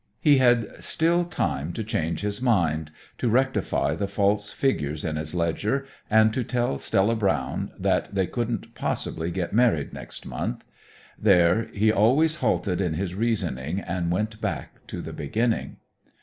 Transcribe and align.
He 0.19 0.39
had 0.39 0.83
still 0.83 1.25
time 1.25 1.73
to 1.73 1.83
change 1.83 2.21
his 2.21 2.41
mind, 2.41 2.89
to 3.19 3.29
rectify 3.29 3.93
the 3.93 4.07
false 4.07 4.51
figures 4.51 5.05
in 5.05 5.15
his 5.15 5.35
ledger, 5.35 5.85
and 6.09 6.33
to 6.33 6.43
tell 6.43 6.79
Stella 6.79 7.15
Brown 7.15 7.69
that 7.77 8.15
they 8.15 8.25
couldn't 8.25 8.73
possibly 8.73 9.29
get 9.29 9.53
married 9.53 9.93
next 9.93 10.25
month. 10.25 10.65
There 11.19 11.65
he 11.67 11.91
always 11.91 12.37
halted 12.37 12.81
in 12.81 12.95
his 12.95 13.13
reasoning, 13.13 13.79
and 13.79 14.09
went 14.09 14.41
back 14.41 14.87
to 14.87 15.03
the 15.03 15.13
beginning. 15.13 15.77